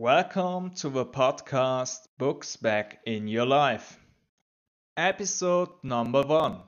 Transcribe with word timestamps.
Welcome 0.00 0.70
to 0.76 0.90
the 0.90 1.04
podcast 1.04 2.06
Books 2.18 2.54
Back 2.54 3.00
in 3.04 3.26
Your 3.26 3.44
Life. 3.44 3.98
Episode 4.96 5.70
number 5.82 6.22
one 6.22 6.60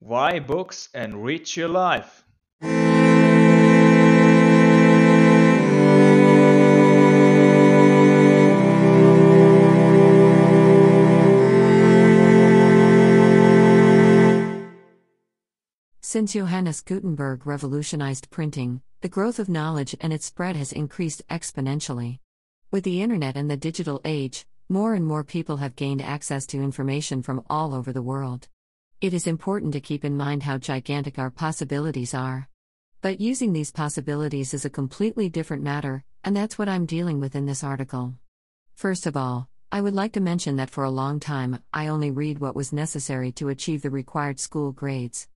Why 0.00 0.40
Books 0.40 0.88
Enrich 0.92 1.56
Your 1.56 1.68
Life. 1.68 2.24
Since 16.00 16.32
Johannes 16.32 16.80
Gutenberg 16.80 17.46
revolutionized 17.46 18.30
printing, 18.30 18.80
the 19.00 19.08
growth 19.08 19.38
of 19.38 19.48
knowledge 19.48 19.94
and 20.00 20.12
its 20.12 20.26
spread 20.26 20.56
has 20.56 20.72
increased 20.72 21.22
exponentially. 21.28 22.18
With 22.74 22.82
the 22.82 23.02
internet 23.02 23.36
and 23.36 23.48
the 23.48 23.56
digital 23.56 24.00
age, 24.04 24.46
more 24.68 24.94
and 24.94 25.06
more 25.06 25.22
people 25.22 25.58
have 25.58 25.76
gained 25.76 26.02
access 26.02 26.44
to 26.46 26.60
information 26.60 27.22
from 27.22 27.44
all 27.48 27.72
over 27.72 27.92
the 27.92 28.02
world. 28.02 28.48
It 29.00 29.14
is 29.14 29.28
important 29.28 29.74
to 29.74 29.80
keep 29.80 30.04
in 30.04 30.16
mind 30.16 30.42
how 30.42 30.58
gigantic 30.58 31.16
our 31.16 31.30
possibilities 31.30 32.14
are. 32.14 32.48
But 33.00 33.20
using 33.20 33.52
these 33.52 33.70
possibilities 33.70 34.54
is 34.54 34.64
a 34.64 34.70
completely 34.70 35.28
different 35.28 35.62
matter, 35.62 36.02
and 36.24 36.36
that's 36.36 36.58
what 36.58 36.68
I'm 36.68 36.84
dealing 36.84 37.20
with 37.20 37.36
in 37.36 37.46
this 37.46 37.62
article. 37.62 38.14
First 38.74 39.06
of 39.06 39.16
all, 39.16 39.48
I 39.70 39.80
would 39.80 39.94
like 39.94 40.14
to 40.14 40.20
mention 40.20 40.56
that 40.56 40.70
for 40.70 40.82
a 40.82 40.90
long 40.90 41.20
time, 41.20 41.62
I 41.72 41.86
only 41.86 42.10
read 42.10 42.40
what 42.40 42.56
was 42.56 42.72
necessary 42.72 43.30
to 43.34 43.50
achieve 43.50 43.82
the 43.82 43.90
required 43.90 44.40
school 44.40 44.72
grades. 44.72 45.28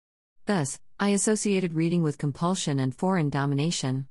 Thus, 0.47 0.79
I 0.99 1.09
associated 1.09 1.75
reading 1.75 2.01
with 2.01 2.17
compulsion 2.17 2.79
and 2.79 2.95
foreign 2.95 3.29
domination. 3.29 4.07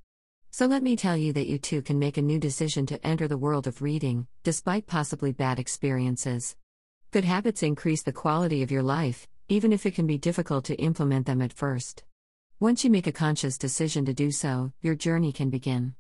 So 0.57 0.65
let 0.65 0.83
me 0.83 0.97
tell 0.97 1.19
you 1.19 1.35
that 1.35 1.49
you 1.49 1.59
too 1.59 1.83
can 1.83 1.99
make 1.99 2.17
a 2.17 2.23
new 2.23 2.39
decision 2.39 2.87
to 2.87 3.07
enter 3.07 3.29
the 3.29 3.37
world 3.37 3.67
of 3.67 3.83
reading, 3.83 4.27
despite 4.43 4.87
possibly 4.87 5.31
bad 5.31 5.59
experiences. 5.59 6.57
Good 7.11 7.27
habits 7.27 7.63
increase 7.63 8.03
the 8.03 8.15
quality 8.15 8.63
of 8.63 8.71
your 8.71 8.83
life, 8.83 9.29
even 9.51 9.71
if 9.71 9.85
it 9.85 9.95
can 9.95 10.07
be 10.07 10.17
difficult 10.17 10.65
to 10.65 10.75
implement 10.77 11.27
them 11.27 11.43
at 11.43 11.53
first. 11.53 12.05
Once 12.59 12.85
you 12.85 12.91
make 12.91 13.07
a 13.07 13.13
conscious 13.13 13.59
decision 13.59 14.07
to 14.07 14.15
do 14.15 14.31
so, 14.31 14.73
your 14.81 14.95
journey 14.95 15.31
can 15.31 15.51
begin. 15.51 15.95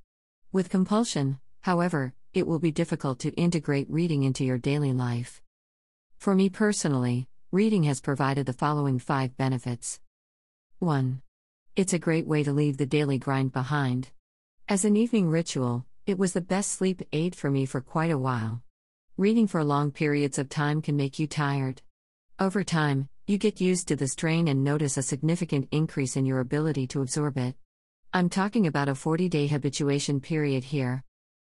With 0.52 0.70
compulsion, 0.70 1.38
however, 1.60 2.14
it 2.32 2.46
will 2.46 2.58
be 2.58 2.70
difficult 2.70 3.18
to 3.18 3.34
integrate 3.34 3.90
reading 3.90 4.22
into 4.22 4.42
your 4.42 4.56
daily 4.56 4.94
life. 4.94 5.42
For 6.16 6.34
me 6.34 6.48
personally, 6.48 7.28
reading 7.52 7.82
has 7.82 8.00
provided 8.00 8.46
the 8.46 8.54
following 8.54 8.98
five 9.00 9.36
benefits. 9.36 10.00
1. 10.78 11.20
It's 11.76 11.92
a 11.92 11.98
great 11.98 12.26
way 12.26 12.42
to 12.42 12.54
leave 12.54 12.78
the 12.78 12.86
daily 12.86 13.18
grind 13.18 13.52
behind. 13.52 14.12
As 14.68 14.84
an 14.84 14.96
evening 14.96 15.30
ritual, 15.30 15.86
it 16.06 16.18
was 16.18 16.32
the 16.32 16.40
best 16.40 16.72
sleep 16.72 17.00
aid 17.12 17.36
for 17.36 17.52
me 17.52 17.66
for 17.66 17.80
quite 17.80 18.10
a 18.10 18.18
while. 18.18 18.64
Reading 19.16 19.46
for 19.46 19.62
long 19.62 19.92
periods 19.92 20.40
of 20.40 20.48
time 20.48 20.82
can 20.82 20.96
make 20.96 21.20
you 21.20 21.28
tired. 21.28 21.82
Over 22.40 22.64
time, 22.64 23.08
you 23.28 23.38
get 23.38 23.60
used 23.60 23.86
to 23.86 23.94
the 23.94 24.08
strain 24.08 24.48
and 24.48 24.64
notice 24.64 24.96
a 24.96 25.02
significant 25.02 25.68
increase 25.70 26.16
in 26.16 26.26
your 26.26 26.40
ability 26.40 26.88
to 26.88 27.00
absorb 27.00 27.38
it. 27.38 27.54
I'm 28.12 28.28
talking 28.28 28.66
about 28.66 28.88
a 28.88 28.96
40 28.96 29.28
day 29.28 29.46
habituation 29.46 30.20
period 30.20 30.64
here. 30.64 31.04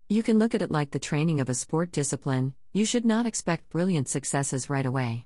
You 0.08 0.24
can 0.24 0.40
look 0.40 0.56
at 0.56 0.62
it 0.62 0.72
like 0.72 0.92
the 0.92 0.98
training 0.98 1.42
of 1.42 1.50
a 1.50 1.54
sport 1.54 1.92
discipline, 1.92 2.54
you 2.72 2.86
should 2.86 3.04
not 3.04 3.26
expect 3.26 3.70
brilliant 3.70 4.08
successes 4.08 4.70
right 4.70 4.86
away. 4.86 5.26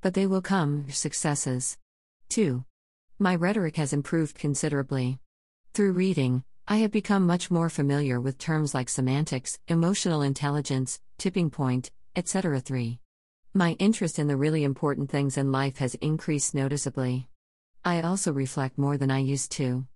But 0.00 0.14
they 0.14 0.28
will 0.28 0.42
come, 0.42 0.86
successes. 0.90 1.76
2. 2.28 2.64
My 3.18 3.34
rhetoric 3.34 3.78
has 3.78 3.92
improved 3.92 4.38
considerably. 4.38 5.18
Through 5.74 5.94
reading, 5.94 6.44
I 6.68 6.76
have 6.76 6.92
become 6.92 7.26
much 7.26 7.50
more 7.50 7.68
familiar 7.68 8.20
with 8.20 8.38
terms 8.38 8.72
like 8.72 8.88
semantics, 8.88 9.58
emotional 9.66 10.22
intelligence, 10.22 11.00
tipping 11.18 11.50
point, 11.50 11.90
etc. 12.14 12.60
3. 12.60 13.00
My 13.52 13.72
interest 13.80 14.16
in 14.20 14.28
the 14.28 14.36
really 14.36 14.62
important 14.62 15.10
things 15.10 15.36
in 15.36 15.50
life 15.50 15.78
has 15.78 15.96
increased 15.96 16.54
noticeably. 16.54 17.28
I 17.84 18.00
also 18.00 18.32
reflect 18.32 18.78
more 18.78 18.96
than 18.96 19.10
I 19.10 19.18
used 19.18 19.50
to. 19.52 19.86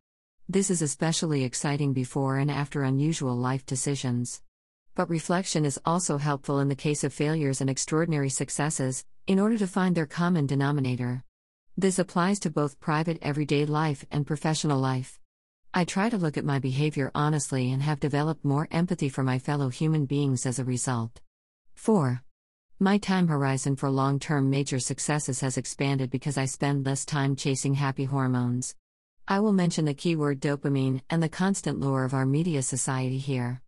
This 0.48 0.68
is 0.68 0.82
especially 0.82 1.44
exciting 1.44 1.92
before 1.92 2.36
and 2.38 2.50
after 2.50 2.82
unusual 2.82 3.36
life 3.36 3.64
decisions. 3.64 4.42
But 4.96 5.08
reflection 5.08 5.64
is 5.64 5.80
also 5.84 6.18
helpful 6.18 6.58
in 6.58 6.68
the 6.68 6.74
case 6.74 7.04
of 7.04 7.12
failures 7.12 7.60
and 7.60 7.70
extraordinary 7.70 8.28
successes, 8.28 9.04
in 9.28 9.38
order 9.38 9.56
to 9.58 9.68
find 9.68 9.94
their 9.94 10.06
common 10.06 10.46
denominator. 10.46 11.22
This 11.76 12.00
applies 12.00 12.40
to 12.40 12.50
both 12.50 12.80
private 12.80 13.18
everyday 13.22 13.66
life 13.66 14.04
and 14.10 14.26
professional 14.26 14.80
life. 14.80 15.20
I 15.76 15.84
try 15.84 16.08
to 16.08 16.16
look 16.16 16.38
at 16.38 16.44
my 16.46 16.58
behavior 16.58 17.10
honestly 17.14 17.70
and 17.70 17.82
have 17.82 18.00
developed 18.00 18.46
more 18.46 18.66
empathy 18.70 19.10
for 19.10 19.22
my 19.22 19.38
fellow 19.38 19.68
human 19.68 20.06
beings 20.06 20.46
as 20.46 20.58
a 20.58 20.64
result. 20.64 21.20
4. 21.74 22.22
My 22.80 22.96
time 22.96 23.28
horizon 23.28 23.76
for 23.76 23.90
long 23.90 24.18
term 24.18 24.48
major 24.48 24.78
successes 24.78 25.42
has 25.42 25.58
expanded 25.58 26.08
because 26.08 26.38
I 26.38 26.46
spend 26.46 26.86
less 26.86 27.04
time 27.04 27.36
chasing 27.36 27.74
happy 27.74 28.04
hormones. 28.04 28.74
I 29.28 29.40
will 29.40 29.52
mention 29.52 29.84
the 29.84 29.92
keyword 29.92 30.40
dopamine 30.40 31.02
and 31.10 31.22
the 31.22 31.28
constant 31.28 31.78
lure 31.78 32.04
of 32.04 32.14
our 32.14 32.24
media 32.24 32.62
society 32.62 33.18
here. 33.18 33.60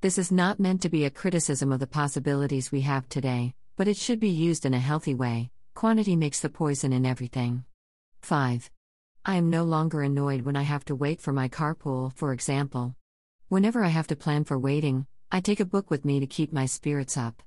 This 0.00 0.18
is 0.18 0.32
not 0.32 0.58
meant 0.58 0.82
to 0.82 0.88
be 0.88 1.04
a 1.04 1.10
criticism 1.10 1.70
of 1.70 1.78
the 1.78 1.86
possibilities 1.86 2.72
we 2.72 2.80
have 2.80 3.08
today, 3.08 3.54
but 3.76 3.86
it 3.86 3.96
should 3.96 4.18
be 4.18 4.30
used 4.30 4.66
in 4.66 4.74
a 4.74 4.80
healthy 4.80 5.14
way, 5.14 5.52
Quantity 5.74 6.16
makes 6.16 6.40
the 6.40 6.48
poison 6.48 6.92
in 6.92 7.06
everything. 7.06 7.64
5. 8.22 8.68
I 9.24 9.36
am 9.36 9.50
no 9.50 9.62
longer 9.62 10.02
annoyed 10.02 10.42
when 10.42 10.56
I 10.56 10.62
have 10.62 10.84
to 10.86 10.96
wait 10.96 11.20
for 11.20 11.32
my 11.32 11.48
carpool, 11.48 12.12
for 12.16 12.32
example. 12.32 12.96
Whenever 13.48 13.84
I 13.84 13.88
have 13.88 14.08
to 14.08 14.16
plan 14.16 14.42
for 14.42 14.58
waiting, 14.58 15.06
I 15.30 15.40
take 15.40 15.60
a 15.60 15.64
book 15.64 15.92
with 15.92 16.04
me 16.04 16.18
to 16.18 16.26
keep 16.26 16.52
my 16.52 16.66
spirits 16.66 17.16
up. 17.16 17.40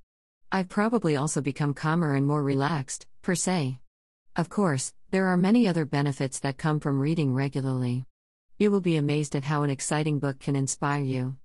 I've 0.54 0.70
probably 0.70 1.18
also 1.18 1.42
become 1.42 1.74
calmer 1.74 2.16
and 2.16 2.26
more 2.26 2.42
relaxed, 2.42 3.08
per 3.22 3.36
se. 3.36 3.80
Of 4.38 4.48
course, 4.48 4.94
there 5.12 5.28
are 5.28 5.36
many 5.36 5.68
other 5.68 5.84
benefits 5.84 6.40
that 6.40 6.58
come 6.58 6.80
from 6.80 6.98
reading 6.98 7.34
regularly. 7.34 8.06
You 8.58 8.72
will 8.72 8.80
be 8.80 8.96
amazed 8.96 9.36
at 9.36 9.44
how 9.44 9.64
an 9.64 9.70
exciting 9.70 10.20
book 10.20 10.40
can 10.40 10.56
inspire 10.56 11.04
you. 11.04 11.36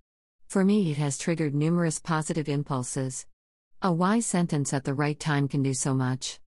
For 0.47 0.65
me, 0.65 0.93
it 0.93 0.97
has 0.97 1.19
triggered 1.19 1.57
numerous 1.57 1.99
positive 1.99 2.49
impulses. 2.49 3.27
A 3.83 3.93
wise 3.93 4.27
sentence 4.27 4.73
at 4.73 4.85
the 4.85 4.95
right 4.95 5.19
time 5.19 5.49
can 5.49 5.65
do 5.65 5.75
so 5.75 5.93
much. 5.93 6.39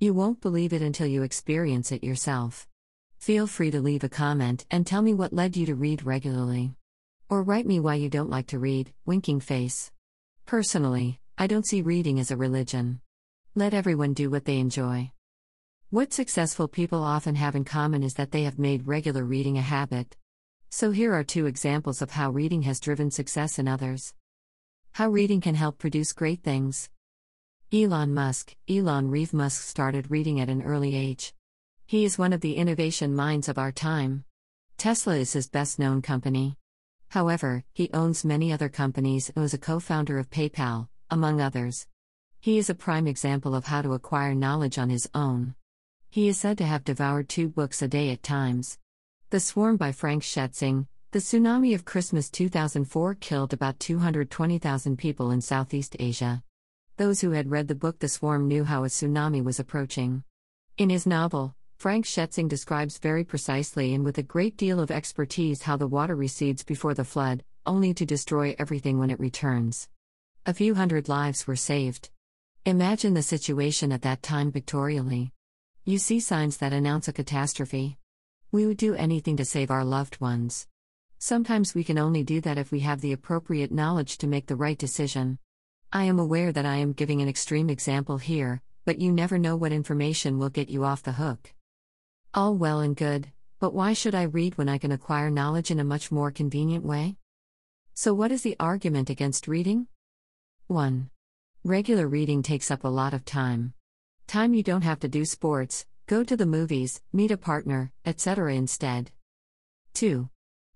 You 0.00 0.14
won't 0.14 0.40
believe 0.40 0.72
it 0.72 0.80
until 0.80 1.06
you 1.06 1.22
experience 1.22 1.92
it 1.92 2.02
yourself. 2.02 2.66
Feel 3.26 3.48
free 3.48 3.72
to 3.72 3.80
leave 3.80 4.04
a 4.04 4.08
comment 4.08 4.64
and 4.70 4.86
tell 4.86 5.02
me 5.02 5.12
what 5.12 5.32
led 5.32 5.56
you 5.56 5.66
to 5.66 5.74
read 5.74 6.06
regularly. 6.06 6.76
Or 7.28 7.42
write 7.42 7.66
me 7.66 7.80
why 7.80 7.96
you 7.96 8.08
don't 8.08 8.30
like 8.30 8.46
to 8.46 8.60
read, 8.60 8.92
winking 9.04 9.40
face. 9.40 9.90
Personally, 10.44 11.18
I 11.36 11.48
don't 11.48 11.66
see 11.66 11.82
reading 11.82 12.20
as 12.20 12.30
a 12.30 12.36
religion. 12.36 13.00
Let 13.56 13.74
everyone 13.74 14.14
do 14.14 14.30
what 14.30 14.44
they 14.44 14.60
enjoy. 14.60 15.10
What 15.90 16.12
successful 16.12 16.68
people 16.68 17.02
often 17.02 17.34
have 17.34 17.56
in 17.56 17.64
common 17.64 18.04
is 18.04 18.14
that 18.14 18.30
they 18.30 18.44
have 18.44 18.60
made 18.60 18.86
regular 18.86 19.24
reading 19.24 19.58
a 19.58 19.60
habit. 19.60 20.16
So 20.70 20.92
here 20.92 21.12
are 21.12 21.24
two 21.24 21.46
examples 21.46 22.00
of 22.00 22.12
how 22.12 22.30
reading 22.30 22.62
has 22.62 22.78
driven 22.78 23.10
success 23.10 23.58
in 23.58 23.66
others. 23.66 24.14
How 24.92 25.08
reading 25.08 25.40
can 25.40 25.56
help 25.56 25.78
produce 25.78 26.12
great 26.12 26.44
things. 26.44 26.90
Elon 27.72 28.14
Musk 28.14 28.54
Elon 28.68 29.10
Reeve 29.10 29.34
Musk 29.34 29.62
started 29.62 30.12
reading 30.12 30.38
at 30.38 30.48
an 30.48 30.62
early 30.62 30.94
age. 30.94 31.34
He 31.88 32.04
is 32.04 32.18
one 32.18 32.32
of 32.32 32.40
the 32.40 32.56
innovation 32.56 33.14
minds 33.14 33.48
of 33.48 33.58
our 33.58 33.70
time. 33.70 34.24
Tesla 34.76 35.14
is 35.14 35.34
his 35.34 35.48
best 35.48 35.78
known 35.78 36.02
company. 36.02 36.56
However, 37.10 37.62
he 37.72 37.90
owns 37.94 38.24
many 38.24 38.52
other 38.52 38.68
companies 38.68 39.30
and 39.30 39.40
was 39.40 39.54
a 39.54 39.58
co 39.58 39.78
founder 39.78 40.18
of 40.18 40.28
PayPal, 40.28 40.88
among 41.10 41.40
others. 41.40 41.86
He 42.40 42.58
is 42.58 42.68
a 42.68 42.74
prime 42.74 43.06
example 43.06 43.54
of 43.54 43.66
how 43.66 43.82
to 43.82 43.92
acquire 43.92 44.34
knowledge 44.34 44.78
on 44.78 44.90
his 44.90 45.08
own. 45.14 45.54
He 46.10 46.26
is 46.26 46.38
said 46.38 46.58
to 46.58 46.66
have 46.66 46.82
devoured 46.82 47.28
two 47.28 47.48
books 47.48 47.80
a 47.82 47.86
day 47.86 48.10
at 48.10 48.24
times. 48.24 48.78
The 49.30 49.38
Swarm 49.38 49.76
by 49.76 49.92
Frank 49.92 50.24
Schätzing, 50.24 50.88
the 51.12 51.20
tsunami 51.20 51.72
of 51.72 51.84
Christmas 51.84 52.28
2004 52.30 53.14
killed 53.14 53.52
about 53.52 53.78
220,000 53.78 54.96
people 54.96 55.30
in 55.30 55.40
Southeast 55.40 55.94
Asia. 56.00 56.42
Those 56.96 57.20
who 57.20 57.30
had 57.30 57.52
read 57.52 57.68
the 57.68 57.76
book 57.76 58.00
The 58.00 58.08
Swarm 58.08 58.48
knew 58.48 58.64
how 58.64 58.82
a 58.82 58.88
tsunami 58.88 59.44
was 59.44 59.60
approaching. 59.60 60.24
In 60.78 60.90
his 60.90 61.06
novel, 61.06 61.54
Frank 61.76 62.06
Schätzing 62.06 62.48
describes 62.48 62.96
very 62.96 63.22
precisely 63.22 63.92
and 63.92 64.02
with 64.02 64.16
a 64.16 64.22
great 64.22 64.56
deal 64.56 64.80
of 64.80 64.90
expertise 64.90 65.62
how 65.62 65.76
the 65.76 65.86
water 65.86 66.16
recedes 66.16 66.64
before 66.64 66.94
the 66.94 67.04
flood, 67.04 67.44
only 67.66 67.92
to 67.92 68.06
destroy 68.06 68.56
everything 68.58 68.98
when 68.98 69.10
it 69.10 69.20
returns. 69.20 69.86
A 70.46 70.54
few 70.54 70.74
hundred 70.74 71.06
lives 71.06 71.46
were 71.46 71.54
saved. 71.54 72.08
Imagine 72.64 73.12
the 73.12 73.22
situation 73.22 73.92
at 73.92 74.00
that 74.02 74.22
time 74.22 74.52
pictorially. 74.52 75.32
You 75.84 75.98
see 75.98 76.18
signs 76.18 76.56
that 76.56 76.72
announce 76.72 77.08
a 77.08 77.12
catastrophe. 77.12 77.98
We 78.50 78.66
would 78.66 78.78
do 78.78 78.94
anything 78.94 79.36
to 79.36 79.44
save 79.44 79.70
our 79.70 79.84
loved 79.84 80.18
ones. 80.18 80.66
Sometimes 81.18 81.74
we 81.74 81.84
can 81.84 81.98
only 81.98 82.22
do 82.22 82.40
that 82.40 82.56
if 82.56 82.72
we 82.72 82.80
have 82.80 83.02
the 83.02 83.12
appropriate 83.12 83.70
knowledge 83.70 84.16
to 84.18 84.26
make 84.26 84.46
the 84.46 84.56
right 84.56 84.78
decision. 84.78 85.38
I 85.92 86.04
am 86.04 86.18
aware 86.18 86.52
that 86.52 86.66
I 86.66 86.76
am 86.76 86.94
giving 86.94 87.20
an 87.20 87.28
extreme 87.28 87.68
example 87.68 88.16
here, 88.16 88.62
but 88.86 88.98
you 88.98 89.12
never 89.12 89.38
know 89.38 89.56
what 89.56 89.72
information 89.72 90.38
will 90.38 90.48
get 90.48 90.70
you 90.70 90.82
off 90.82 91.02
the 91.02 91.12
hook. 91.12 91.52
All 92.38 92.54
well 92.54 92.80
and 92.80 92.94
good, 92.94 93.32
but 93.60 93.72
why 93.72 93.94
should 93.94 94.14
I 94.14 94.24
read 94.24 94.58
when 94.58 94.68
I 94.68 94.76
can 94.76 94.92
acquire 94.92 95.30
knowledge 95.30 95.70
in 95.70 95.80
a 95.80 95.84
much 95.84 96.12
more 96.12 96.30
convenient 96.30 96.84
way? 96.84 97.16
So, 97.94 98.12
what 98.12 98.30
is 98.30 98.42
the 98.42 98.56
argument 98.60 99.08
against 99.08 99.48
reading? 99.48 99.86
1. 100.66 101.08
Regular 101.64 102.06
reading 102.06 102.42
takes 102.42 102.70
up 102.70 102.84
a 102.84 102.88
lot 102.88 103.14
of 103.14 103.24
time. 103.24 103.72
Time 104.26 104.52
you 104.52 104.62
don't 104.62 104.82
have 104.82 105.00
to 105.00 105.08
do 105.08 105.24
sports, 105.24 105.86
go 106.06 106.22
to 106.22 106.36
the 106.36 106.44
movies, 106.44 107.00
meet 107.10 107.30
a 107.30 107.38
partner, 107.38 107.90
etc. 108.04 108.52
instead. 108.52 109.12
2. 109.94 110.28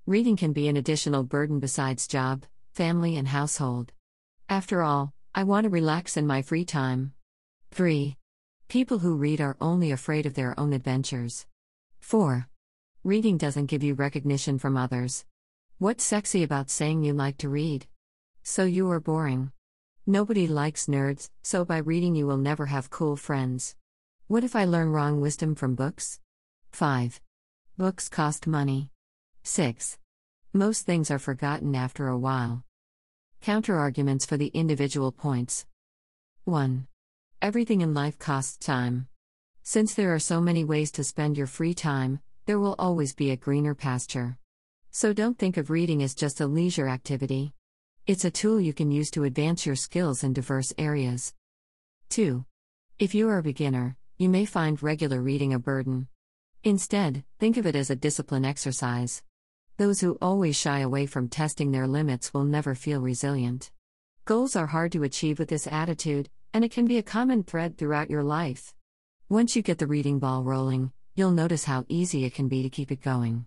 Reading 0.07 0.39
can 0.39 0.55
be 0.55 0.67
an 0.67 0.79
additional 0.79 1.25
burden 1.25 1.61
besides 1.61 2.07
job, 2.07 2.47
family, 2.73 3.17
and 3.17 3.29
household. 3.29 3.93
After 4.49 4.81
all, 4.81 5.13
I 5.35 5.43
want 5.43 5.65
to 5.65 5.69
relax 5.69 6.17
in 6.17 6.27
my 6.27 6.41
free 6.41 6.65
time. 6.65 7.13
3. 7.73 8.17
People 8.69 9.01
who 9.01 9.15
read 9.15 9.43
are 9.43 9.59
only 9.61 9.91
afraid 9.91 10.25
of 10.25 10.33
their 10.33 10.59
own 10.59 10.73
adventures. 10.73 11.45
4. 12.01 12.49
Reading 13.05 13.39
doesn't 13.39 13.67
give 13.67 13.83
you 13.83 13.95
recognition 13.95 14.59
from 14.59 14.77
others. 14.77 15.25
What's 15.79 16.05
sexy 16.05 16.43
about 16.43 16.69
saying 16.69 17.05
you 17.05 17.13
like 17.13 17.39
to 17.39 17.49
read? 17.49 17.87
So 18.43 18.65
you 18.65 18.91
are 18.91 19.01
boring. 19.01 19.53
Nobody 20.07 20.47
likes 20.47 20.87
nerds, 20.87 21.31
so 21.43 21.65
by 21.65 21.79
reading 21.79 22.15
you 22.17 22.27
will 22.27 22.37
never 22.37 22.67
have 22.67 22.91
cool 22.91 23.17
friends. 23.17 23.77
What 24.27 24.45
if 24.45 24.57
I 24.57 24.65
learn 24.65 24.91
wrong 24.91 25.21
wisdom 25.21 25.55
from 25.55 25.75
books? 25.75 26.21
5. 26.73 27.21
Books 27.77 28.09
cost 28.09 28.47
money. 28.47 28.91
6. 29.43 29.99
Most 30.53 30.85
things 30.85 31.11
are 31.11 31.19
forgotten 31.19 31.75
after 31.75 32.09
a 32.09 32.19
while. 32.19 32.65
Counterarguments 33.43 34.27
for 34.27 34.37
the 34.37 34.49
individual 34.49 35.13
points. 35.13 35.65
1. 36.45 36.87
Everything 37.41 37.81
in 37.81 37.95
life 37.95 38.19
costs 38.19 38.57
time. 38.57 39.07
Since 39.73 39.95
there 39.95 40.13
are 40.13 40.19
so 40.19 40.41
many 40.41 40.65
ways 40.65 40.91
to 40.91 41.05
spend 41.05 41.39
your 41.39 41.47
free 41.47 41.75
time, 41.75 42.19
there 42.47 42.59
will 42.59 42.75
always 42.77 43.15
be 43.15 43.31
a 43.31 43.37
greener 43.37 43.73
pasture. 43.73 44.37
So 44.91 45.13
don't 45.13 45.39
think 45.39 45.57
of 45.57 45.71
reading 45.71 46.03
as 46.03 46.13
just 46.13 46.41
a 46.41 46.47
leisure 46.49 46.89
activity. 46.89 47.55
It's 48.05 48.25
a 48.25 48.33
tool 48.33 48.61
you 48.61 48.73
can 48.73 48.91
use 48.91 49.13
to 49.13 49.23
advance 49.23 49.65
your 49.65 49.77
skills 49.77 50.25
in 50.25 50.33
diverse 50.33 50.73
areas. 50.77 51.35
2. 52.09 52.45
If 52.99 53.15
you 53.15 53.29
are 53.29 53.39
a 53.39 53.45
beginner, 53.45 53.97
you 54.19 54.29
may 54.29 54.45
find 54.45 54.83
regular 54.83 55.23
reading 55.23 55.55
a 55.55 55.61
burden. 55.61 56.09
Instead, 56.65 57.23
think 57.39 57.57
of 57.57 57.65
it 57.65 57.77
as 57.77 57.91
a 57.91 57.95
discipline 57.95 58.45
exercise. 58.45 59.23
Those 59.77 60.01
who 60.01 60.19
always 60.21 60.57
shy 60.57 60.81
away 60.81 61.07
from 61.07 61.29
testing 61.29 61.71
their 61.71 61.87
limits 61.87 62.35
will 62.35 62.43
never 62.43 62.75
feel 62.75 63.01
resilient. 63.01 63.71
Goals 64.25 64.57
are 64.57 64.67
hard 64.67 64.91
to 64.91 65.05
achieve 65.05 65.39
with 65.39 65.49
this 65.49 65.69
attitude, 65.69 66.29
and 66.53 66.65
it 66.65 66.73
can 66.73 66.87
be 66.87 66.99
a 66.99 67.05
common 67.05 67.45
thread 67.45 67.79
throughout 67.79 68.11
your 68.11 68.25
life. 68.25 68.75
Once 69.31 69.55
you 69.55 69.63
get 69.63 69.79
the 69.79 69.87
reading 69.87 70.19
ball 70.19 70.43
rolling, 70.43 70.91
you'll 71.15 71.31
notice 71.31 71.63
how 71.63 71.85
easy 71.89 72.25
it 72.25 72.35
can 72.35 72.49
be 72.49 72.65
to 72.65 72.69
keep 72.69 72.91
it 72.91 73.01
going. 73.01 73.47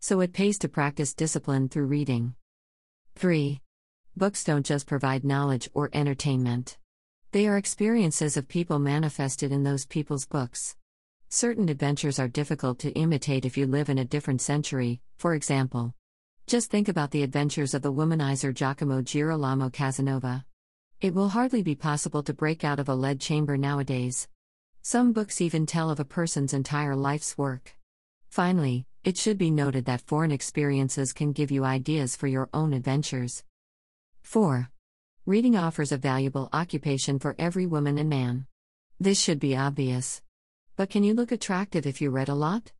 So 0.00 0.22
it 0.22 0.32
pays 0.32 0.58
to 0.60 0.70
practice 0.70 1.12
discipline 1.12 1.68
through 1.68 1.84
reading. 1.84 2.34
3. 3.16 3.60
Books 4.16 4.42
don't 4.42 4.64
just 4.64 4.86
provide 4.86 5.26
knowledge 5.26 5.68
or 5.74 5.90
entertainment. 5.92 6.78
They 7.32 7.46
are 7.46 7.58
experiences 7.58 8.38
of 8.38 8.48
people 8.48 8.78
manifested 8.78 9.52
in 9.52 9.64
those 9.64 9.84
people's 9.84 10.24
books. 10.24 10.76
Certain 11.28 11.68
adventures 11.68 12.18
are 12.18 12.26
difficult 12.26 12.78
to 12.78 12.92
imitate 12.92 13.44
if 13.44 13.58
you 13.58 13.66
live 13.66 13.90
in 13.90 13.98
a 13.98 14.06
different 14.06 14.40
century, 14.40 15.02
for 15.18 15.34
example. 15.34 15.94
Just 16.46 16.70
think 16.70 16.88
about 16.88 17.10
the 17.10 17.22
adventures 17.22 17.74
of 17.74 17.82
the 17.82 17.92
womanizer 17.92 18.54
Giacomo 18.54 19.02
Girolamo 19.02 19.68
Casanova. 19.68 20.46
It 21.02 21.12
will 21.12 21.28
hardly 21.28 21.62
be 21.62 21.74
possible 21.74 22.22
to 22.22 22.32
break 22.32 22.64
out 22.64 22.80
of 22.80 22.88
a 22.88 22.94
lead 22.94 23.20
chamber 23.20 23.58
nowadays. 23.58 24.26
Some 24.90 25.12
books 25.12 25.42
even 25.42 25.66
tell 25.66 25.90
of 25.90 26.00
a 26.00 26.04
person's 26.06 26.54
entire 26.54 26.96
life's 26.96 27.36
work. 27.36 27.76
Finally, 28.30 28.86
it 29.04 29.18
should 29.18 29.36
be 29.36 29.50
noted 29.50 29.84
that 29.84 30.00
foreign 30.00 30.32
experiences 30.32 31.12
can 31.12 31.32
give 31.32 31.50
you 31.50 31.62
ideas 31.62 32.16
for 32.16 32.26
your 32.26 32.48
own 32.54 32.72
adventures. 32.72 33.44
4. 34.22 34.70
Reading 35.26 35.56
offers 35.56 35.92
a 35.92 35.98
valuable 35.98 36.48
occupation 36.54 37.18
for 37.18 37.36
every 37.38 37.66
woman 37.66 37.98
and 37.98 38.08
man. 38.08 38.46
This 38.98 39.20
should 39.20 39.38
be 39.38 39.54
obvious. 39.54 40.22
But 40.74 40.88
can 40.88 41.04
you 41.04 41.12
look 41.12 41.32
attractive 41.32 41.86
if 41.86 42.00
you 42.00 42.08
read 42.08 42.30
a 42.30 42.34
lot? 42.34 42.72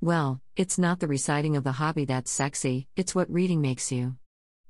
Well, 0.00 0.40
it's 0.56 0.78
not 0.78 0.98
the 0.98 1.06
reciting 1.06 1.54
of 1.56 1.62
the 1.62 1.78
hobby 1.78 2.06
that's 2.06 2.32
sexy, 2.32 2.88
it's 2.96 3.14
what 3.14 3.30
reading 3.30 3.60
makes 3.60 3.92
you. 3.92 4.16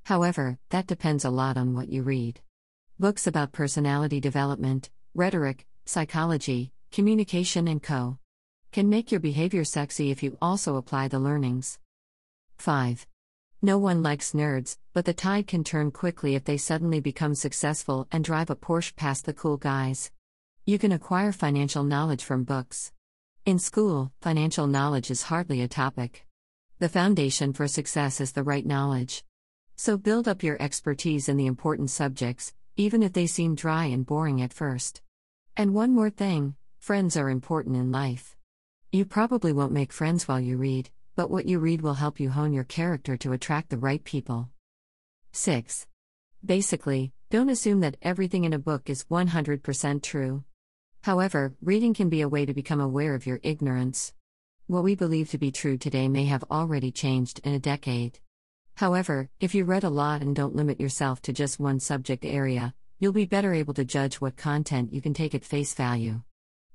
However, 0.04 0.58
that 0.68 0.88
depends 0.88 1.24
a 1.24 1.30
lot 1.30 1.56
on 1.56 1.72
what 1.72 1.88
you 1.88 2.02
read. 2.02 2.42
Books 2.98 3.26
about 3.26 3.50
personality 3.50 4.20
development, 4.20 4.90
rhetoric, 5.14 5.66
psychology, 5.86 6.70
communication, 6.92 7.66
and 7.68 7.82
co. 7.82 8.18
can 8.70 8.88
make 8.88 9.10
your 9.10 9.20
behavior 9.20 9.64
sexy 9.64 10.10
if 10.10 10.22
you 10.22 10.36
also 10.42 10.76
apply 10.76 11.08
the 11.08 11.18
learnings. 11.18 11.78
5. 12.58 13.06
No 13.62 13.78
one 13.78 14.02
likes 14.02 14.32
nerds, 14.32 14.76
but 14.92 15.06
the 15.06 15.14
tide 15.14 15.46
can 15.46 15.64
turn 15.64 15.90
quickly 15.90 16.34
if 16.34 16.44
they 16.44 16.58
suddenly 16.58 17.00
become 17.00 17.34
successful 17.34 18.06
and 18.12 18.22
drive 18.22 18.50
a 18.50 18.56
Porsche 18.56 18.94
past 18.94 19.24
the 19.24 19.32
cool 19.32 19.56
guys. 19.56 20.10
You 20.66 20.78
can 20.78 20.92
acquire 20.92 21.32
financial 21.32 21.82
knowledge 21.82 22.22
from 22.22 22.44
books. 22.44 22.92
In 23.46 23.58
school, 23.58 24.12
financial 24.20 24.66
knowledge 24.66 25.10
is 25.10 25.22
hardly 25.22 25.62
a 25.62 25.68
topic. 25.68 26.26
The 26.78 26.90
foundation 26.90 27.54
for 27.54 27.66
success 27.68 28.20
is 28.20 28.32
the 28.32 28.42
right 28.42 28.66
knowledge. 28.66 29.24
So 29.76 29.96
build 29.96 30.28
up 30.28 30.42
your 30.42 30.60
expertise 30.60 31.28
in 31.28 31.38
the 31.38 31.46
important 31.46 31.88
subjects, 31.88 32.52
even 32.76 33.02
if 33.02 33.14
they 33.14 33.26
seem 33.26 33.54
dry 33.54 33.86
and 33.86 34.04
boring 34.04 34.42
at 34.42 34.52
first. 34.52 35.00
And 35.56 35.74
one 35.74 35.94
more 35.94 36.10
thing 36.10 36.54
friends 36.82 37.16
are 37.16 37.30
important 37.30 37.76
in 37.76 37.92
life. 37.92 38.36
You 38.90 39.04
probably 39.04 39.52
won't 39.52 39.70
make 39.70 39.92
friends 39.92 40.26
while 40.26 40.40
you 40.40 40.56
read, 40.56 40.90
but 41.14 41.30
what 41.30 41.46
you 41.46 41.60
read 41.60 41.80
will 41.80 41.94
help 41.94 42.18
you 42.18 42.28
hone 42.28 42.52
your 42.52 42.64
character 42.64 43.16
to 43.18 43.32
attract 43.32 43.70
the 43.70 43.78
right 43.78 44.02
people. 44.02 44.48
6. 45.30 45.86
Basically, 46.44 47.12
don't 47.30 47.50
assume 47.50 47.78
that 47.82 47.98
everything 48.02 48.42
in 48.42 48.52
a 48.52 48.58
book 48.58 48.90
is 48.90 49.04
100% 49.04 50.02
true. 50.02 50.42
However, 51.02 51.54
reading 51.62 51.94
can 51.94 52.08
be 52.08 52.20
a 52.20 52.28
way 52.28 52.44
to 52.46 52.52
become 52.52 52.80
aware 52.80 53.14
of 53.14 53.26
your 53.26 53.38
ignorance. 53.44 54.12
What 54.66 54.82
we 54.82 54.96
believe 54.96 55.30
to 55.30 55.38
be 55.38 55.52
true 55.52 55.78
today 55.78 56.08
may 56.08 56.24
have 56.24 56.42
already 56.50 56.90
changed 56.90 57.38
in 57.44 57.54
a 57.54 57.60
decade. 57.60 58.18
However, 58.74 59.30
if 59.38 59.54
you 59.54 59.64
read 59.64 59.84
a 59.84 59.88
lot 59.88 60.20
and 60.20 60.34
don't 60.34 60.56
limit 60.56 60.80
yourself 60.80 61.22
to 61.22 61.32
just 61.32 61.60
one 61.60 61.78
subject 61.78 62.24
area, 62.24 62.74
you'll 62.98 63.12
be 63.12 63.24
better 63.24 63.54
able 63.54 63.74
to 63.74 63.84
judge 63.84 64.16
what 64.16 64.36
content 64.36 64.92
you 64.92 65.00
can 65.00 65.14
take 65.14 65.32
at 65.32 65.44
face 65.44 65.74
value. 65.74 66.22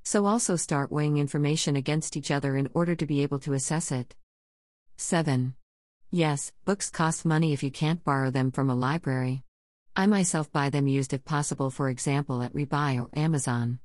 So 0.09 0.25
also 0.25 0.55
start 0.55 0.89
weighing 0.89 1.17
information 1.17 1.75
against 1.75 2.15
each 2.15 2.31
other 2.31 2.55
in 2.55 2.69
order 2.73 2.95
to 2.95 3.05
be 3.05 3.23
able 3.23 3.39
to 3.39 3.51
assess 3.51 3.91
it. 3.91 4.15
7. 4.95 5.53
Yes, 6.11 6.53
books 6.63 6.89
cost 6.89 7.25
money 7.25 7.51
if 7.51 7.61
you 7.61 7.71
can't 7.71 8.01
borrow 8.05 8.31
them 8.31 8.51
from 8.51 8.69
a 8.69 8.73
library. 8.73 9.43
I 9.97 10.05
myself 10.05 10.49
buy 10.49 10.69
them 10.69 10.87
used 10.87 11.11
if 11.11 11.25
possible, 11.25 11.69
for 11.69 11.89
example, 11.89 12.41
at 12.41 12.53
Rebuy 12.53 13.01
or 13.01 13.09
Amazon. 13.19 13.79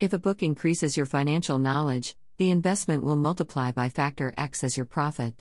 If 0.00 0.12
a 0.12 0.18
book 0.18 0.42
increases 0.42 0.96
your 0.96 1.06
financial 1.06 1.60
knowledge, 1.60 2.16
the 2.36 2.50
investment 2.50 3.04
will 3.04 3.14
multiply 3.14 3.70
by 3.70 3.90
factor 3.90 4.34
X 4.36 4.64
as 4.64 4.76
your 4.76 4.86
profit. 4.86 5.40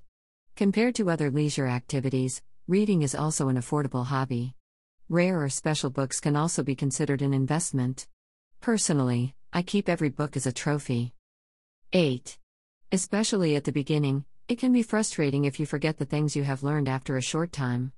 Compared 0.56 0.94
to 0.94 1.10
other 1.10 1.32
leisure 1.32 1.66
activities, 1.66 2.44
reading 2.68 3.02
is 3.02 3.16
also 3.16 3.50
an 3.50 3.58
affordable 3.58 4.06
hobby. 4.06 4.54
Rare 5.10 5.42
or 5.42 5.50
special 5.50 5.90
books 5.90 6.20
can 6.20 6.36
also 6.36 6.62
be 6.62 6.76
considered 6.76 7.24
an 7.24 7.34
investment. 7.34 8.08
Personally, 8.62 9.34
I 9.52 9.64
keep 9.64 9.90
every 9.90 10.10
book 10.10 10.38
as 10.38 10.46
a 10.46 10.52
trophy. 10.52 11.16
8. 11.92 12.38
Especially 12.92 13.56
at 13.56 13.64
the 13.64 13.72
beginning, 13.72 14.26
it 14.48 14.60
can 14.60 14.72
be 14.72 14.84
frustrating 14.84 15.46
if 15.46 15.60
you 15.60 15.66
forget 15.66 15.98
the 15.98 16.06
things 16.06 16.36
you 16.36 16.44
have 16.44 16.62
learned 16.62 16.88
after 16.88 17.18
a 17.18 17.22
short 17.22 17.52
time. 17.52 17.92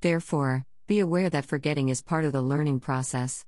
Therefore, 0.00 0.64
be 0.86 1.00
aware 1.00 1.28
that 1.28 1.44
forgetting 1.44 1.88
is 1.88 2.02
part 2.02 2.24
of 2.24 2.30
the 2.30 2.40
learning 2.40 2.78
process. 2.78 3.44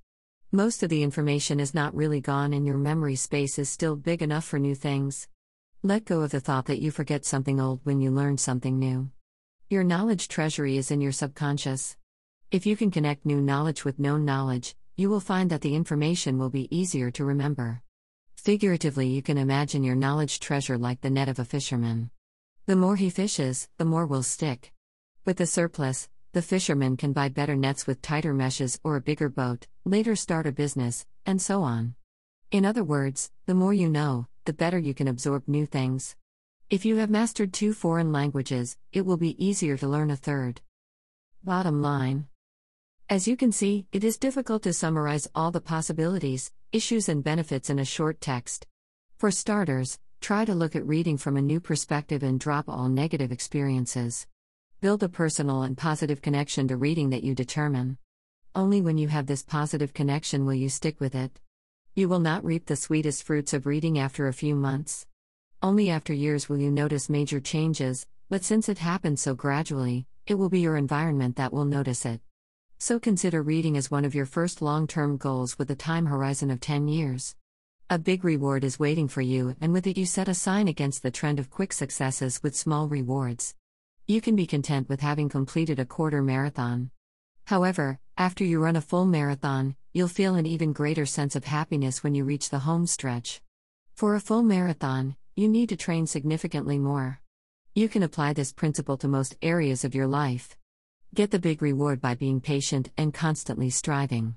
Most 0.50 0.82
of 0.82 0.88
the 0.88 1.04
information 1.04 1.60
is 1.60 1.74
not 1.74 1.94
really 1.94 2.20
gone 2.20 2.52
and 2.52 2.66
your 2.66 2.76
memory 2.76 3.14
space 3.14 3.56
is 3.56 3.68
still 3.68 3.94
big 3.94 4.20
enough 4.20 4.44
for 4.44 4.58
new 4.58 4.74
things. 4.74 5.28
Let 5.84 6.06
go 6.06 6.22
of 6.22 6.32
the 6.32 6.40
thought 6.40 6.66
that 6.66 6.80
you 6.80 6.90
forget 6.90 7.24
something 7.24 7.60
old 7.60 7.78
when 7.84 8.00
you 8.00 8.10
learn 8.10 8.36
something 8.36 8.80
new. 8.80 9.10
Your 9.70 9.84
knowledge 9.84 10.26
treasury 10.26 10.76
is 10.76 10.90
in 10.90 11.00
your 11.00 11.12
subconscious. 11.12 11.96
If 12.50 12.66
you 12.66 12.76
can 12.76 12.90
connect 12.90 13.24
new 13.24 13.40
knowledge 13.40 13.84
with 13.84 14.00
known 14.00 14.24
knowledge, 14.24 14.74
you 14.96 15.10
will 15.10 15.20
find 15.20 15.50
that 15.50 15.60
the 15.60 15.74
information 15.74 16.38
will 16.38 16.50
be 16.50 16.68
easier 16.74 17.10
to 17.10 17.24
remember. 17.24 17.82
Figuratively, 18.36 19.08
you 19.08 19.22
can 19.22 19.38
imagine 19.38 19.82
your 19.82 19.96
knowledge 19.96 20.38
treasure 20.38 20.78
like 20.78 21.00
the 21.00 21.10
net 21.10 21.28
of 21.28 21.40
a 21.40 21.44
fisherman. 21.44 22.10
The 22.66 22.76
more 22.76 22.94
he 22.94 23.10
fishes, 23.10 23.68
the 23.76 23.84
more 23.84 24.06
will 24.06 24.22
stick. 24.22 24.72
With 25.24 25.38
the 25.38 25.46
surplus, 25.46 26.08
the 26.32 26.42
fisherman 26.42 26.96
can 26.96 27.12
buy 27.12 27.28
better 27.28 27.56
nets 27.56 27.86
with 27.86 28.02
tighter 28.02 28.32
meshes 28.32 28.78
or 28.84 28.94
a 28.94 29.00
bigger 29.00 29.28
boat, 29.28 29.66
later 29.84 30.14
start 30.14 30.46
a 30.46 30.52
business, 30.52 31.06
and 31.26 31.42
so 31.42 31.62
on. 31.62 31.94
In 32.52 32.64
other 32.64 32.84
words, 32.84 33.32
the 33.46 33.54
more 33.54 33.74
you 33.74 33.88
know, 33.88 34.28
the 34.44 34.52
better 34.52 34.78
you 34.78 34.94
can 34.94 35.08
absorb 35.08 35.48
new 35.48 35.66
things. 35.66 36.14
If 36.70 36.84
you 36.84 36.96
have 36.96 37.10
mastered 37.10 37.52
two 37.52 37.72
foreign 37.72 38.12
languages, 38.12 38.76
it 38.92 39.04
will 39.04 39.16
be 39.16 39.44
easier 39.44 39.76
to 39.78 39.88
learn 39.88 40.10
a 40.10 40.16
third. 40.16 40.60
Bottom 41.42 41.82
line 41.82 42.28
As 43.10 43.28
you 43.28 43.36
can 43.36 43.52
see, 43.52 43.86
it 43.92 44.02
is 44.02 44.16
difficult 44.16 44.62
to 44.62 44.72
summarize 44.72 45.28
all 45.34 45.50
the 45.50 45.60
possibilities, 45.60 46.50
issues, 46.72 47.06
and 47.06 47.22
benefits 47.22 47.68
in 47.68 47.78
a 47.78 47.84
short 47.84 48.18
text. 48.18 48.66
For 49.18 49.30
starters, 49.30 49.98
try 50.22 50.46
to 50.46 50.54
look 50.54 50.74
at 50.74 50.86
reading 50.86 51.18
from 51.18 51.36
a 51.36 51.42
new 51.42 51.60
perspective 51.60 52.22
and 52.22 52.40
drop 52.40 52.66
all 52.66 52.88
negative 52.88 53.30
experiences. 53.30 54.26
Build 54.80 55.02
a 55.02 55.10
personal 55.10 55.62
and 55.62 55.76
positive 55.76 56.22
connection 56.22 56.66
to 56.68 56.78
reading 56.78 57.10
that 57.10 57.22
you 57.22 57.34
determine. 57.34 57.98
only 58.56 58.80
when 58.80 58.96
you 58.98 59.08
have 59.08 59.26
this 59.26 59.42
positive 59.42 59.92
connection 59.92 60.46
will 60.46 60.54
you 60.54 60.68
stick 60.68 61.00
with 61.00 61.14
it. 61.14 61.40
You 61.94 62.08
will 62.08 62.20
not 62.20 62.44
reap 62.44 62.66
the 62.66 62.76
sweetest 62.76 63.24
fruits 63.24 63.52
of 63.52 63.66
reading 63.66 63.98
after 63.98 64.28
a 64.28 64.32
few 64.32 64.54
months. 64.54 65.06
Only 65.62 65.90
after 65.90 66.12
years 66.12 66.48
will 66.48 66.58
you 66.58 66.70
notice 66.70 67.08
major 67.08 67.40
changes, 67.40 68.06
but 68.30 68.44
since 68.44 68.68
it 68.68 68.78
happens 68.78 69.20
so 69.20 69.34
gradually, 69.34 70.06
it 70.26 70.34
will 70.34 70.48
be 70.48 70.60
your 70.60 70.76
environment 70.76 71.36
that 71.36 71.52
will 71.52 71.64
notice 71.64 72.06
it. 72.06 72.20
So 72.78 72.98
consider 72.98 73.42
reading 73.42 73.76
as 73.76 73.90
one 73.90 74.04
of 74.04 74.14
your 74.14 74.26
first 74.26 74.60
long 74.60 74.86
term 74.86 75.16
goals 75.16 75.58
with 75.58 75.70
a 75.70 75.76
time 75.76 76.06
horizon 76.06 76.50
of 76.50 76.60
10 76.60 76.88
years. 76.88 77.34
A 77.90 77.98
big 77.98 78.24
reward 78.24 78.64
is 78.64 78.78
waiting 78.78 79.08
for 79.08 79.20
you, 79.20 79.56
and 79.60 79.72
with 79.72 79.86
it, 79.86 79.96
you 79.96 80.06
set 80.06 80.28
a 80.28 80.34
sign 80.34 80.68
against 80.68 81.02
the 81.02 81.10
trend 81.10 81.38
of 81.38 81.50
quick 81.50 81.72
successes 81.72 82.42
with 82.42 82.56
small 82.56 82.88
rewards. 82.88 83.54
You 84.06 84.20
can 84.20 84.36
be 84.36 84.46
content 84.46 84.88
with 84.88 85.00
having 85.00 85.28
completed 85.28 85.78
a 85.78 85.84
quarter 85.84 86.22
marathon. 86.22 86.90
However, 87.44 87.98
after 88.16 88.44
you 88.44 88.58
run 88.60 88.76
a 88.76 88.80
full 88.80 89.06
marathon, 89.06 89.76
you'll 89.92 90.08
feel 90.08 90.34
an 90.34 90.46
even 90.46 90.72
greater 90.72 91.06
sense 91.06 91.36
of 91.36 91.44
happiness 91.44 92.02
when 92.02 92.14
you 92.14 92.24
reach 92.24 92.50
the 92.50 92.60
home 92.60 92.86
stretch. 92.86 93.40
For 93.94 94.14
a 94.14 94.20
full 94.20 94.42
marathon, 94.42 95.16
you 95.36 95.48
need 95.48 95.68
to 95.68 95.76
train 95.76 96.06
significantly 96.06 96.78
more. 96.78 97.20
You 97.74 97.88
can 97.88 98.02
apply 98.02 98.32
this 98.32 98.52
principle 98.52 98.96
to 98.98 99.08
most 99.08 99.36
areas 99.42 99.84
of 99.84 99.94
your 99.94 100.06
life. 100.06 100.56
Get 101.14 101.30
the 101.30 101.38
big 101.38 101.62
reward 101.62 102.00
by 102.00 102.16
being 102.16 102.40
patient 102.40 102.90
and 102.98 103.14
constantly 103.14 103.70
striving. 103.70 104.34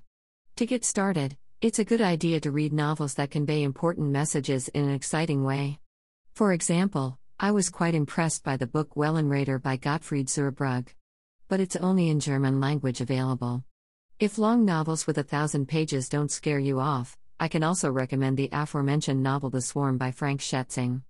To 0.57 0.65
get 0.67 0.85
started, 0.85 1.35
it's 1.59 1.79
a 1.79 1.83
good 1.83 2.01
idea 2.01 2.39
to 2.41 2.51
read 2.51 2.71
novels 2.71 3.15
that 3.15 3.31
convey 3.31 3.63
important 3.63 4.11
messages 4.11 4.67
in 4.67 4.83
an 4.83 4.93
exciting 4.93 5.43
way. 5.43 5.79
For 6.35 6.53
example, 6.53 7.17
I 7.39 7.49
was 7.49 7.71
quite 7.71 7.95
impressed 7.95 8.43
by 8.43 8.57
the 8.57 8.67
book 8.67 8.93
Wellenreiter 8.93 9.59
by 9.59 9.77
Gottfried 9.77 10.27
Zurbrugg. 10.27 10.89
But 11.47 11.61
it's 11.61 11.75
only 11.75 12.09
in 12.09 12.19
German 12.19 12.59
language 12.59 13.01
available. 13.01 13.63
If 14.19 14.37
long 14.37 14.63
novels 14.63 15.07
with 15.07 15.17
a 15.17 15.23
thousand 15.23 15.67
pages 15.67 16.07
don't 16.07 16.31
scare 16.31 16.59
you 16.59 16.79
off, 16.79 17.17
I 17.39 17.47
can 17.47 17.63
also 17.63 17.89
recommend 17.89 18.37
the 18.37 18.49
aforementioned 18.51 19.23
novel 19.23 19.49
The 19.49 19.61
Swarm 19.61 19.97
by 19.97 20.11
Frank 20.11 20.41
Schätzing. 20.41 21.01